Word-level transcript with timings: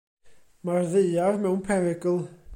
Mae'r 0.69 0.89
Ddaear 0.95 1.39
mewn 1.45 1.63
perygl. 1.69 2.21